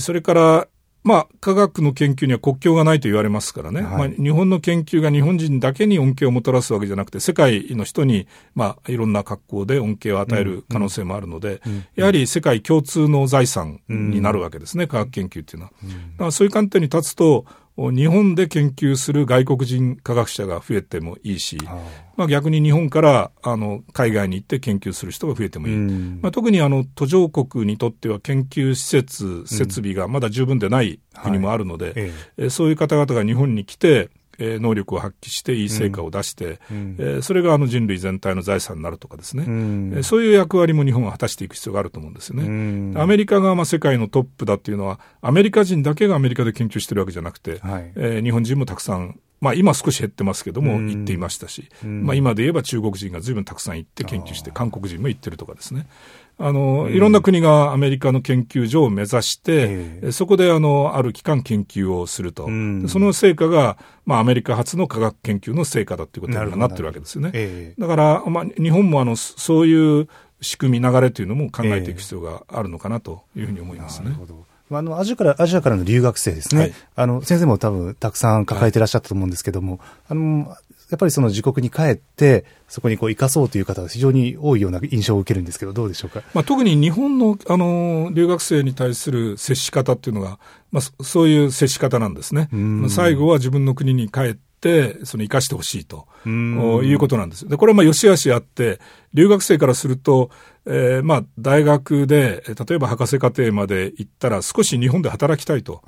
[0.00, 0.68] それから、
[1.02, 3.98] まあ、科学の研究には国境がないと言われますからね、はい。
[3.98, 11.84] まあ、日本の研究が日本人だけに恩恵をもたらすわけじゃなくて、世界の人に、まあ、いろんな格好で恩恵を与える可能性もあるので、うん。
[11.96, 15.72] やはり世界共通の財産になるわけですね、科学研究っていうのは。
[15.72, 21.78] だからそういう観点に立つと、お日本で研究する外国人科学者が増えてもいいし、あ
[22.16, 25.74] まあ、逆に日本からあの海外に行って研究する人が増えてもいい。
[25.74, 26.18] うん。
[26.20, 36.96] まあ、特にあの途上国にとっては研究施設、設備がまだ十分でない国もあるので、ええーそういう方々が日本に来て、えー能力を発揮していい成果を出して、うん。
[36.98, 39.92] えーそれがあの人類全体の財産になるとかですね、うん。
[39.94, 42.44] えーそういう役割も日本は果たしていく必要があると思うんですよね。
[42.44, 42.94] うん。
[42.96, 47.92] アメリカがまあ世界のトップだっていうのは、アメリカ人だけがアメリカで研究してるわけじゃなくて、はい。
[47.96, 55.86] えー日本人もたくさん、まあ今少し減ってますけども、うん行っていましたし、うんまあ今で言えば中国人が随分たくさん行って研究して、韓国人も行ってるとかですね。
[56.38, 62.46] あの、いろんな国がアメリカの研究所を目指して、ええそこであの、ある期間研究をすると。
[62.46, 67.30] うんでその成果が、まあアメリカ初の科学研究の成果だっていうことになってるわけですよね。
[67.34, 70.08] ええだから、まあ日本もあの、そそういう
[70.40, 74.06] 仕組み、流れというのも考えていく必要があるのかなというふうに思いますね。
[74.06, 74.34] なるほど。
[74.34, 76.60] まああの、アジアから、アジアからの留学生ですね。
[76.60, 80.56] はいあの、先生も多分たくさん抱えてらっしゃったと思うんですけども、あの、
[80.90, 86.22] やっぱりその自国に帰って、そこにこう生かそうという方が非常に多いような印象を受けるんですけど、どうでしょうか？
[86.34, 90.40] まあ、特に日本の、あの、留学生に対する接し方っていうのが、
[90.72, 92.48] まあ、そそういう接し方なんですね。
[92.88, 97.48] 最後は自分の国に帰って、その生かしてほしいと、いうことなんです。
[97.48, 98.80] で、これはまあ、良し悪しあって、
[99.12, 100.30] 留学生からすると、
[100.66, 105.82] えーまあ、大学で、えー例えば博士課程まで行ったら、少し日本で働きたいと。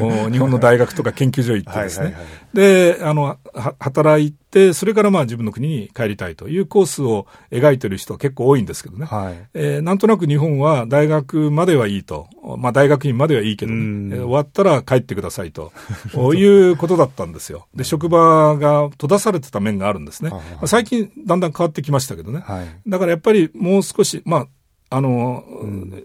[0.00, 2.06] お日本の大学とか研究所行ってですね。
[2.06, 9.04] はいはいはいで、あの、は働いて、それからまあ自分の国に帰りたいというコースを描いてる人は結構多いんですけどね。
[9.04, 9.48] はい。
[9.54, 12.26] えーなんとなく日本は大学まではいいと。
[12.56, 15.72] まあ大学院まではいいけどね、うんえー終わったら帰ってくださいと。
[16.34, 17.66] いうことだったんですよ。
[17.74, 20.30] で、職場が閉ざされてた面があるんですね。
[20.30, 22.40] まあ最近だんだん変わってきましたけどね。
[22.44, 22.57] はい。
[22.86, 24.46] だからやっぱりもう少し、まあ、
[24.90, 25.44] あの、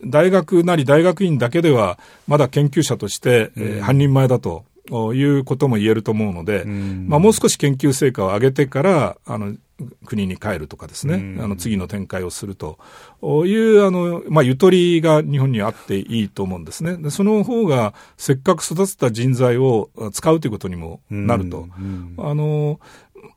[0.06, 4.66] 大学なり大学院だけでは、まだ研究者として、えー半人前だと
[5.14, 7.06] いうことも言えると思うので、うん。
[7.08, 9.56] まあ、もう少し研究成果を上げてから、あの、
[10.06, 11.42] 国に帰るとかですね、うん。
[11.44, 12.78] あの、次の展開をすると。
[13.22, 16.98] いう、あの、まあ、ゆとりが日本にあっていいと思うんですね。
[16.98, 21.68] でその方が、せっかく育てた人材を使うということにもなると。
[21.80, 22.16] うん。
[22.18, 22.80] あの、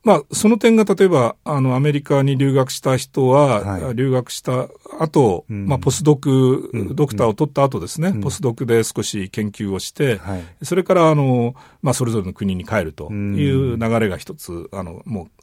[0.03, 3.95] まあ、その点が例えば、あの、アメリカに留学した人は、はい。
[3.95, 4.67] 留学した
[4.99, 5.67] 後、うん。
[5.67, 6.95] まあ、ポスドク、うん。
[6.95, 8.21] ドクターを取った後ですね、うん。
[8.21, 10.43] ポスドクで少し研究をして、はい。
[10.63, 15.36] それから、あの、まあ、それぞれの国に帰るという流れが一つ、あの、もう、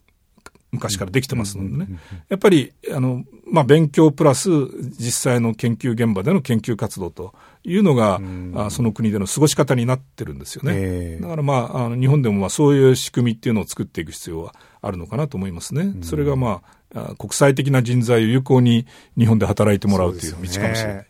[0.74, 1.98] 昔からできてますのでね。
[2.28, 4.50] やっぱり、あの、まあ、勉強プラス
[4.98, 10.72] 実際の研究現場での研究活動というのが、んあその国での過ごし方になってるんですよね。
[10.74, 15.94] ええだからまあ、あの日本でもまあそういう仕組みっていうのを作っていく必要はあるのかなと思いますね。
[16.02, 18.86] それがまあ、あ国際的な人材を有効に
[19.18, 21.06] 日本で働いてもらうという道かもしれない。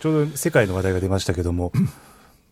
[0.00, 1.72] ちょうど世界の話題が出ましたけども、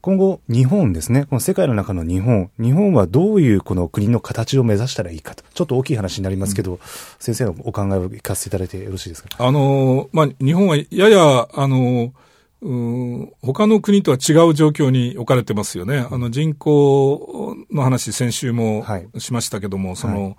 [0.01, 6.79] 今後、日本ですね、この世界の中の日本、日本はどういうこの国の形を目指したらいいかと、ちょっと大きい話になりますけど、
[7.19, 9.29] 先生のお考えを聞かせていただいてよろしいですか？
[9.39, 12.13] あの、まあ、日本はやや、あの、
[12.61, 16.07] うん他の国とは違う状況に置かれてますよね。
[16.11, 20.37] あの人口の話、先週もはいしましたけども、その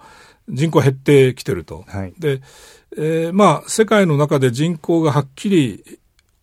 [0.50, 1.86] 人口減ってきてると。
[1.88, 2.14] はい。
[2.20, 2.42] で、
[2.98, 6.00] えーまあ、世界の中で人口がはっきり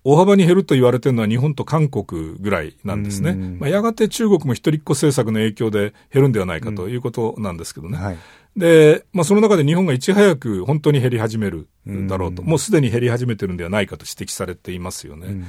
[0.09, 3.31] 大幅に減ると言われてるのは日本と韓国ぐらいなんですね。
[3.33, 7.99] うんまあ、やがて中国も一人っ子政策の影響で減るんではないかということなんですけどね。
[7.99, 8.19] はい。
[8.57, 15.27] で、まあ、その中で日本がいち早く本当に減り始めるだろうと、うんもうすでに減り始めてるんではないかと指摘されていますよね。
[15.27, 15.45] うん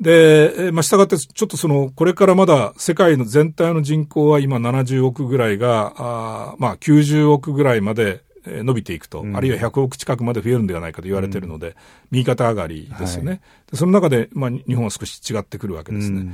[0.00, 8.27] で、えーまあ、従って、ちょっとその、これからまだ世界の全体の人口は今70億ぐらいが、あーまあ、90億ぐらいまでえー
[8.62, 9.36] 伸びていくと、うん。
[9.36, 11.76] あるいは100億近くまで増えるんではないかと言われているので、
[12.10, 13.30] 右肩上がりですよね。
[13.30, 13.40] はい。
[13.72, 16.32] でその中で、まあ、日本は少し違ってくるわけですね。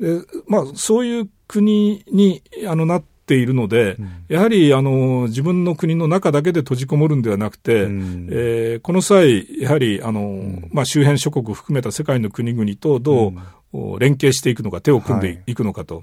[0.00, 3.96] でまあ、そういう国にあのなっているので、
[4.28, 8.28] やはりあの自分の国の中だけで閉じこもるんではなくて、うん。
[8.30, 13.32] えーこの際、やはりあの、まあ、周辺諸国含めた世界の国々とどう、
[13.72, 15.54] お連携していくのか、手を組んでい。
[15.54, 16.00] くのかと。
[16.00, 16.02] い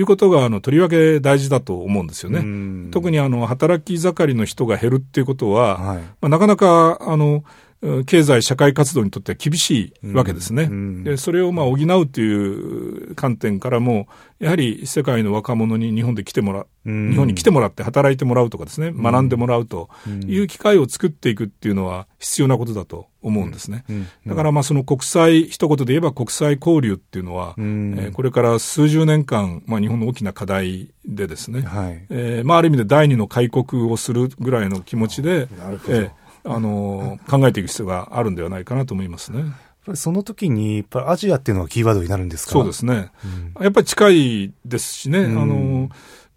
[0.00, 2.40] うことが、あのとりわけ大事だと思うんですよね。
[2.40, 7.42] うん特にあの働き盛りの人が減るっていうことは、はいまあ、なかなかあのうん
[8.06, 10.64] 経済、社会活動にとっては厳しいわけですね。
[10.64, 14.08] うんでそれをまあ補うという観点からも、
[14.38, 17.10] やはり世界の若者に日本で来てもらう、うん。
[17.10, 19.88] 日本に来てもらって働いてもらうとかですね、学んでもらうと
[20.26, 23.84] いう機会を作っていくっていうのは必要なことだと思うんですね。
[23.88, 24.06] うん。
[24.26, 27.94] だからまあその国際、一言で言えば国際交流っていうのは、うん。
[27.98, 32.06] えーこれから数十年間、まあ日本の大きな課題でですね、はい。
[32.10, 35.94] えーまあある意味で第二の開国をするぐらいの気持ちで、なるほど。
[35.94, 36.10] えー
[36.46, 39.40] あのー考えていく必要があるんではないかなと思いますね。
[39.40, 39.48] やっ
[39.86, 42.52] ぱりその時に、やっぱりアジアっていうのがキーワードになるんですか？
[42.52, 43.10] そうですね。
[43.60, 45.38] やっぱり近いですしね、うん。
[45.42, 45.90] あの、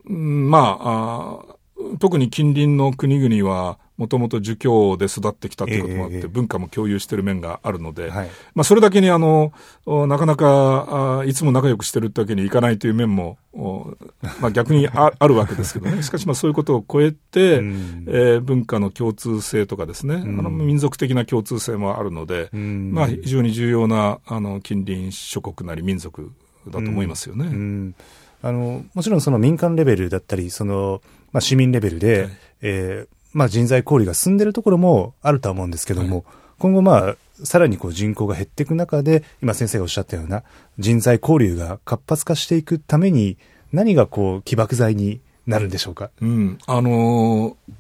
[0.06, 8.30] うんまああー、特に近隣の国々は、もともと儒教で育ってきたということもあって、ええ文化も共有している面があるので、はい。
[8.56, 9.52] まあ、それだけにあの、
[9.86, 13.94] おなかなかあいつも仲良くしてるってわけにいかないという面も、お
[14.40, 16.02] まあ、逆にあ あるわけですけどね。
[16.02, 18.06] しかしまあそういうことを超えて、うん。
[18.08, 20.40] えー文化の共通性とかですね、ん。
[20.40, 22.94] あの民族的な共通性もあるので、うん。
[22.94, 26.32] まあ、非常に重要なあの近隣諸国なり民族
[26.68, 27.48] だと思いますよね。
[27.48, 27.96] うん。
[28.42, 31.02] あのもちろんその民間レベルだったり、その
[31.34, 32.32] まあ、市民レベルで、はい。
[32.62, 36.26] えーまあ、人材交流が進んでるところもあるとは思うんですけども、
[36.58, 40.44] 今後、まあ、さらにこう人口が減っていく中で、今先生がおっしゃったような
[40.78, 43.38] 人材交流が活発化していくために、
[43.72, 46.10] 何がこう起爆剤になるんでしょうか？
[46.22, 47.74] うん、あのー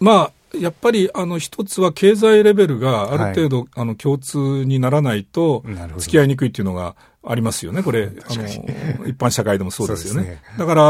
[0.00, 5.64] まあ、やっぱりあの一つは経済レベルがある程度、あの共通にならないと
[5.98, 10.22] 付き合いにくいっていうのがありますよね、これ、あの一般社会でもそうですよね。
[10.28, 10.82] ねだから、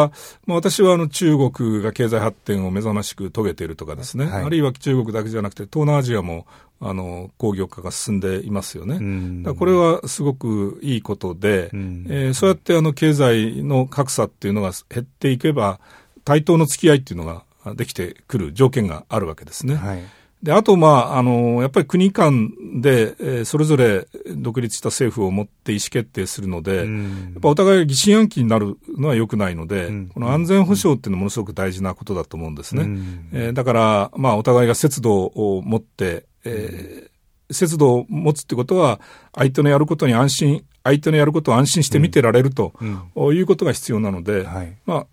[0.46, 6.46] まあ、私はあの中国が経済発展を目覚ましく遂げているとかですね、はいあるいは中国だけじゃなくて、東南アジアも
[6.80, 9.54] あの工業化が進んでいますよね。
[9.54, 15.80] これはすごくいいことで、うんえーそうやってあの経済の格差っていうのが減っていけば、
[16.24, 19.76] 対等の付き合いっていうのができてくる条件があるわけですね。
[19.76, 20.02] はい。
[20.42, 22.50] で、あと、まあ、あの、やっぱり国間
[22.81, 27.31] で、えーそれぞれ独立した政府を持って意思決定するので、うん。
[27.35, 30.09] やっぱお互いが疑心暗鬼になるのは良くないので、うん。
[30.09, 32.83] この安全保障っていうのはものすごく大事なことだと思うんですね。
[32.83, 33.28] うん。
[33.33, 37.12] えーだから、まあ、お互いが節度を持って、えー
[37.55, 38.98] 節度を持つってことは、
[39.35, 43.37] 相手のやることに安心、相手のやることを安心して見てられると、うん。
[43.37, 44.76] いうことが必要なので、はい。
[44.87, 45.07] まあ、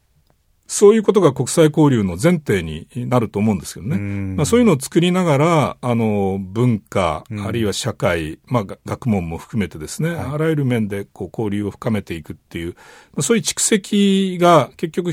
[0.70, 3.98] そういうことが国際交流の前提になると思うんですけどね。
[4.36, 12.76] まあ、そういうのを作りながら、あの、文化、あるいは社会、まあ、学問も含めてですね、はい、あらゆる面でこう交流を深めていくっていう、ま
[13.18, 15.12] あ、そういう蓄積が結局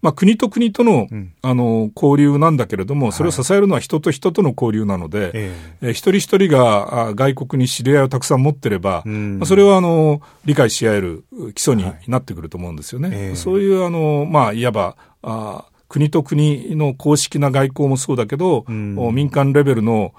[0.00, 13.08] まあ、国と国との、うん、あの、交流なんだけれども、それを支えるのは人と人との交流なので、はい、えー、一人一人が外国に知り合いをたくさん持ってれば、うん、まあ、それは、あの、理解し合える基礎になってくると思うんですよね。
[13.08, 13.20] はいえ。
[13.32, 20.12] ー、そういう、あの、まあ、いわば、あ国と国の公式な外交もそうだけど、うん、民間レベルの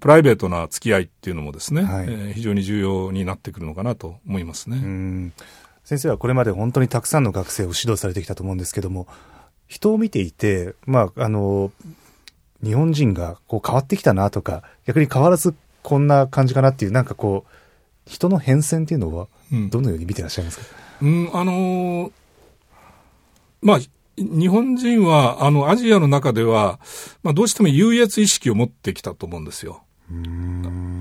[0.00, 5.32] プライベートな付き合いっていうのもですね、はい、えー、非常に重要になってくるのかなと思いますね。
[5.84, 9.06] 先生はこれまで本当にたくさんの学生を指導されてきたと思うんですけども、
[9.66, 11.72] 人を見ていて、まあ、あの、
[12.62, 19.28] 日本人がこう変わってきたなとか、逆に変わらずこんな感じかなっていう、なんかこう、人の変遷っていうのは、
[19.70, 20.66] どのように見てらっしゃいますか、
[21.02, 22.12] うん、うん、あのー、
[23.62, 23.78] まあ、
[24.16, 26.78] 日本人は、あの、アジアの中では、
[27.22, 29.82] まあ、どうしても優越意識を持ってきたと思うんですよ。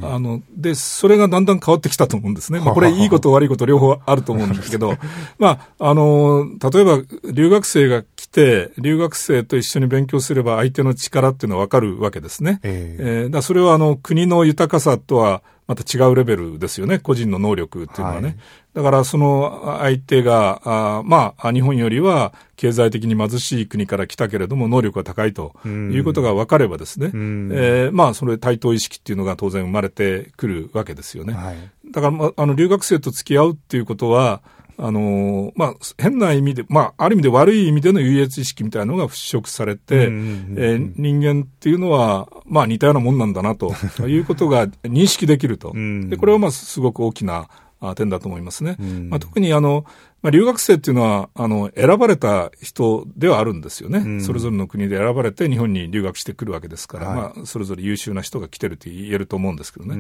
[0.04, 2.60] あの、で、それがだんだん変わってきたと思うんですね。
[2.60, 4.96] まあ、これいいこと悪いこと両方あると思うんですけど、
[5.38, 12.60] まあ、あの、例えば留学生が来て、留学生と一緒に勉強すれば相手の力っていうのはわかるわけですね。
[12.64, 17.00] えー、えー、だそれはあの、国の豊かさとはまた違うレベルですよね。
[17.00, 18.28] 個人の能力っていうのはね。
[18.28, 18.38] はい、
[18.76, 25.70] だからその相手が、あまあ、日本よりは経済的に貧しい国から来たけれども能力が高いとい
[26.00, 31.34] うことが分かればですね、えー、まあ、それ対等意識っていうのが当然生まれてくるわけですよね。
[31.34, 31.56] はい、
[31.92, 34.42] だから、まあ、あの、留学生と付き合うっていうことは、
[34.84, 40.10] あのまあ、変な意味で、まあ、ある意味で悪い意味での優越意識みたいなのが払拭されて、
[40.58, 43.76] え人間っていうのは、まあ、似たようなもんなんだなと
[44.10, 45.72] いうことが認識できると。
[46.10, 47.48] でこれは、まあ、すごく大きな
[47.96, 48.76] 点だと思いますね。
[49.10, 49.86] まあ、特にあの、
[50.22, 59.96] まあ、留学生っていうのは、あの、選ばれた人ではあるんですよね、うん、それぞれの国で選ばれて日本に留学してくるわけですから、はい、まあ、それぞれ優秀な人が来てると言えると思うんですけどね。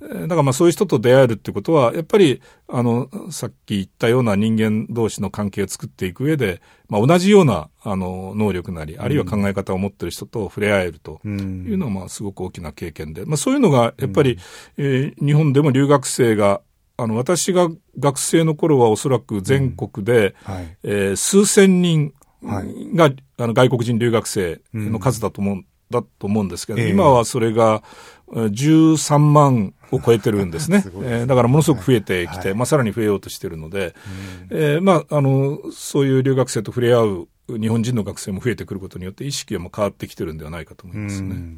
[0.00, 14.38] うん、だからまあそういう人と出会えるってことは、やっぱり、あの、さっき言ったような人間同士の関係を作っていく上で、まあ同じような、あの、能力なり、あるいは考え方を持ってる人と触れ合えるというのは、まあすごく大きな経験で、まあそういうのが、やっぱり、
[14.78, 16.60] うん、えー、日本でも留学生が
[17.02, 20.54] あの、私が学生の頃はおそらく全国で、うん。
[20.54, 27.82] はい、えー、数千人が、はい、あの外国人留学生の数だと思う、うん、だと思うんですけど、えー、今はそれが
[28.32, 30.82] 13万を超えてるんですね。
[30.82, 33.94] すえー、だからものすごく増えてきて、はい、まあさらに増えようとしてるので、
[34.50, 41.56] うん、えー、まあ、あの、そういう留学生と触れ合う日本人の学生も増えてくることによって意識はもう変わってきてるんではないかと思いますね。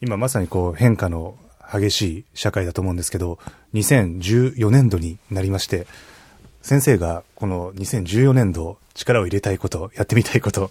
[0.00, 1.36] 今まさにこう変化の
[1.72, 3.38] 激しい社会だと思うんですけど、
[3.74, 5.86] 2014年度になりまして、
[6.62, 10.70] 先生がこの2014年度力を入れたいこと、やってみたいこと、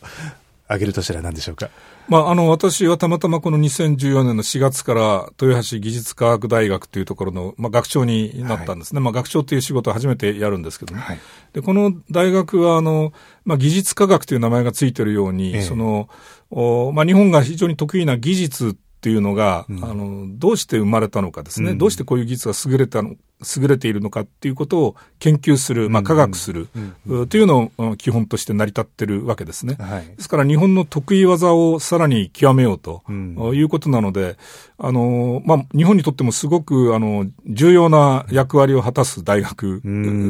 [0.68, 1.70] 挙げるとしたら何でしょうか？
[2.08, 8.98] まあ、あの、私はたまたまこの2014年の4月から豊橋技術科学大学というところの、まあ、学長になったんですね。
[8.98, 11.02] はい、まあ、学長という仕事を初めてやるんですけどね。
[11.02, 11.20] はい、
[11.54, 13.14] で、この大学は、あの、
[13.46, 16.08] まあ、技術科学という名前がついているように、ええ、その、
[16.52, 23.16] おまあ、日本が非常に得意な技術っていうのが、うん、あの、どうして生まれたのかですね、うん、どうしてこういう技術が優れたの、
[23.58, 26.68] 優れているのかっていうことを研究する、まあ、科学する、
[27.08, 29.78] うん、というのを基本として成り立ってるわけですね。
[29.80, 34.36] はい、ですから日本の得意技をさらに極めようと、いうことなので、
[34.78, 39.82] あの、まあ、日本にとってもすごく、あの、重要な役割を果たす大学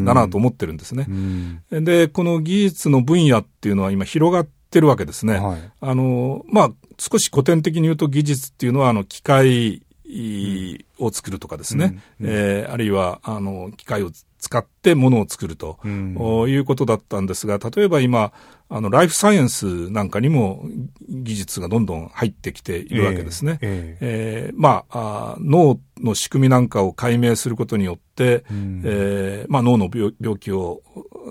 [0.05, 1.07] だなと思ってるんですね。
[1.71, 5.39] で、この技術の分野っていうのは今広がってるわけですね。
[5.39, 9.81] はい、あの、まあ、少し古典的に言うと技術っていうのは、あの、機械
[10.97, 12.25] を作るとかですね、うん。
[12.27, 16.15] うん、えー、あるいは、あの、機械を使ってものを作ると、うん、
[16.49, 18.31] いうことだったんですが、例えば今、
[18.69, 20.63] あの、ライフサイエンスなんかにも
[21.09, 23.59] 技術がどんどん入ってきているわけですね。
[23.61, 30.81] えー、えー、まあ脳の仕組みなんかを解明することによって、うん、えー、まあ、脳の病気を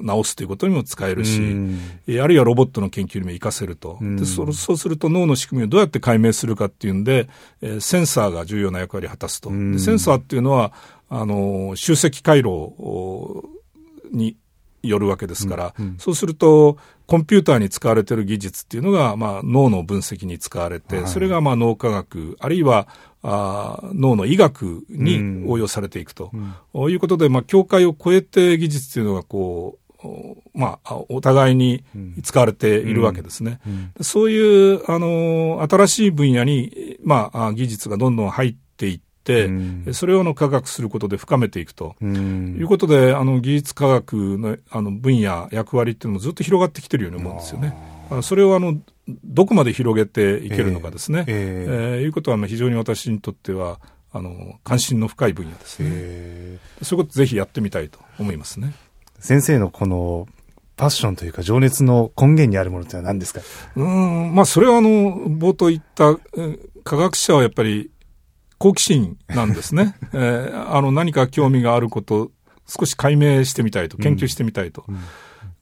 [0.03, 1.81] 治すということにも使えるし、うん、
[2.21, 4.51] あるいはロボットの研究にも活かせると、うん、でそ。
[4.53, 7.29] そうすると脳の仕組みをどうやって解明するかっていうんで、
[7.61, 9.51] えー、センサーが重要な役割を果たすと。
[9.51, 10.73] でセンサーっていうのは、
[11.09, 12.75] あの、集積回路
[14.11, 14.37] に
[14.83, 22.87] よるわけですから、うんうん、そうすると、コンピューターに使われている技術っていうのが、まあ、脳の分析に使われて、はい、それがまあ脳科学、あるいは
[23.23, 26.31] あ脳の医学に応用されていくと、
[26.75, 29.88] うん、いうことで、まあ、境界を超えて技術っていうのがこう、
[30.55, 31.85] まあ、お互いに
[32.23, 33.61] 使われているわけですね。
[33.67, 41.97] うんうん、そういう、あの、新しい分野に、まあ、技術がどんどん入っていって、それをあの科学することで深めていくと。
[42.01, 47.75] うんいうことで、あの技術科学のあの分野、役割っていうのもずっと広がってきてるように思うんですよね。
[48.23, 48.81] それをあの
[49.25, 51.25] どこまで広げていけるのかですね。
[51.27, 53.81] えええーいうことはまあ非常に私にとっては
[54.13, 55.89] あの関心の深い分野ですね。
[55.93, 58.73] えーそういうことぜひやってみたいと思いますね。
[59.19, 60.27] 先生のこの
[60.77, 63.41] パッションというか情熱の根源にあるものってのは何ですか？
[63.77, 67.91] うーん、まあそれはあの冒頭言ったうん科学者はやっぱり
[68.59, 69.95] 好奇心なんですね。
[70.15, 72.31] えーあの何か興味があること
[72.67, 74.85] 少し解明してみたいと、研究してみたいと。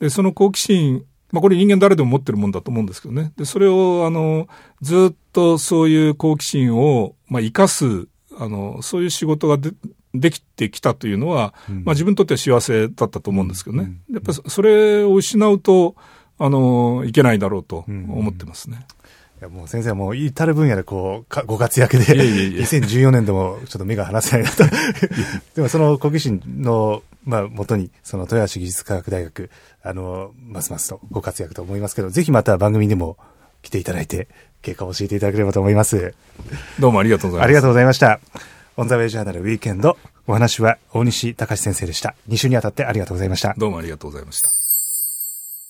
[0.00, 3.32] で、その好奇心、まあこれ人間誰でも持ってるもんだと思うんですけどね。
[3.36, 4.48] で、それをあの
[4.82, 9.70] ずっとそういう好奇心をまあ生かすあのそういう仕事がで
[10.20, 11.54] できてきたというのは、
[11.84, 13.92] まあ自分にとっては幸せだったと思うんですけどね。
[14.12, 15.94] やっぱりそそれを失うと、
[16.38, 18.86] あの、いけないだろうと思ってますね。
[19.38, 24.64] いやもう先生はもう至る分野でこうかご活躍で、いえいえいえ 2014年でもちょっと目が離せないなと。
[25.54, 29.50] でもその好奇心の、まあ、元に、その豊橋技術科学大学、
[29.82, 33.18] あの、ますますとご活躍と思いますけど、ぜひまた番組にも
[33.62, 34.28] 来ていただいて、
[34.62, 36.14] 結果を教えていただければと思います。
[36.78, 37.44] どうもありがとうございます。
[37.44, 38.55] ありがとうございました。
[38.78, 39.96] オンザウェイジャーナルウィーケンド。
[40.26, 42.14] お話は大西隆先生でした。
[42.28, 43.54] 2週にわたってありがとうございました。
[43.56, 44.50] どうもありがとうございました。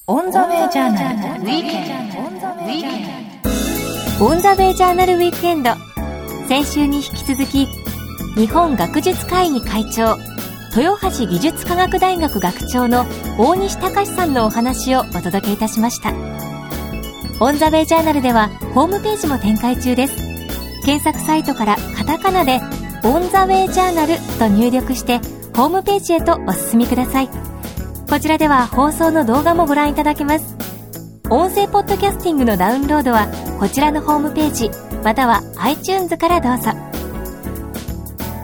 [0.09, 2.11] オンザウェイジャーナルウィーケン
[4.18, 4.24] ド。
[4.26, 5.70] オンザウェイジャーナルウィークエンド。
[6.48, 7.68] 先週に引き続き、
[8.34, 10.16] 日本学術会議会長、
[10.76, 13.04] 豊橋技術科学大学学長の
[13.38, 16.12] 大西隆さんのお話をお届けいたしました。
[17.38, 20.16] オンザベイジャーナルではホームページも展開中です。
[20.84, 22.61] 検索サイトからカタカナで
[23.07, 25.18] オンザウェイジャーナルと入力して
[25.54, 27.28] ホームページへとお進みください。
[28.11, 30.57] こちらでは放送の動画もご覧いただけます。
[31.30, 33.28] 音声ポッドキャスティングのダウンロードは
[33.61, 34.70] こちらのホームページ
[35.04, 36.70] または iTunes からどうぞ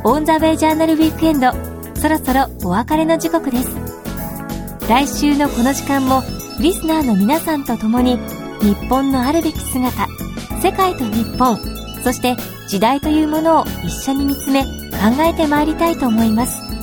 [0.04, 1.52] オンザウェイジャーナルウィークエンド
[2.00, 3.70] そろそろお別れの時刻です
[4.88, 6.22] 来週のこの時間も
[6.60, 8.18] リスナーの皆さんと共に
[8.60, 10.08] 日本のあるべき姿
[10.60, 11.56] 世界と日本
[12.02, 12.36] そして
[12.66, 14.68] 時代というものを一緒に見つめ考
[15.20, 16.81] えてまいりたいと思います。